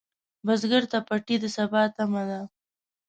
[0.45, 2.41] بزګر ته پټی د سبا تمه ده